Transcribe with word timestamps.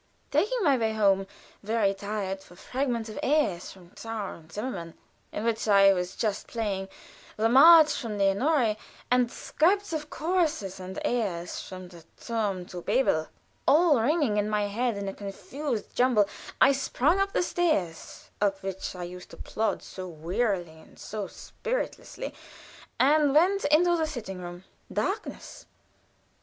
Taking 0.31 0.63
my 0.63 0.77
way 0.79 0.93
home, 0.93 1.27
very 1.61 1.93
tired, 1.93 2.43
with 2.49 2.59
fragments 2.59 3.07
of 3.07 3.19
airs 3.21 3.71
from 3.71 3.95
"Czar 3.95 4.33
und 4.33 4.51
Zimmermann," 4.51 4.95
in 5.31 5.43
which 5.43 5.67
I 5.67 5.81
had 5.81 6.09
just 6.17 6.47
been 6.47 6.51
playing, 6.51 6.89
the 7.37 7.47
"March" 7.47 7.93
from 7.93 8.17
"Lenore," 8.17 8.77
and 9.11 9.31
scraps 9.31 9.93
of 9.93 10.09
choruses 10.09 10.79
and 10.79 10.97
airs 11.05 11.59
from 11.59 11.89
the 11.89 12.01
"Thurm 12.17 12.67
zu 12.67 12.81
Babel," 12.81 13.27
all 13.67 14.01
ringing 14.01 14.37
in 14.37 14.49
my 14.49 14.63
head 14.69 14.97
in 14.97 15.07
a 15.07 15.13
confused 15.13 15.95
jumble, 15.95 16.27
I 16.59 16.71
sprung 16.71 17.19
up 17.19 17.33
the 17.33 17.43
stairs 17.43 18.31
(up 18.41 18.63
which 18.63 18.95
I 18.95 19.03
used 19.03 19.29
to 19.29 19.37
plod 19.37 19.83
so 19.83 20.07
wearily 20.07 20.79
and 20.79 20.97
so 20.97 21.27
spiritlessly), 21.27 22.33
and 22.99 23.35
went 23.35 23.65
into 23.65 23.95
the 23.95 24.07
sitting 24.07 24.41
room. 24.41 24.63
Darkness! 24.91 25.67